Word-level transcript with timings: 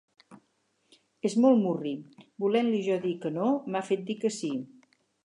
És 1.29 1.35
molt 1.43 1.61
murri: 1.65 1.93
volent-li 2.45 2.79
jo 2.89 2.97
dir 3.07 3.15
que 3.27 3.33
no, 3.37 3.51
m'ha 3.71 3.85
fet 3.91 4.03
dir 4.09 4.17
que 4.25 4.37
sí. 4.39 4.51